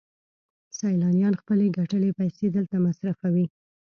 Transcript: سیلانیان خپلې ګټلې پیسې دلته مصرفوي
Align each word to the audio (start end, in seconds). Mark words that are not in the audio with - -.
سیلانیان 0.77 1.33
خپلې 1.41 1.73
ګټلې 1.77 2.09
پیسې 2.19 2.45
دلته 2.55 2.75
مصرفوي 2.85 3.45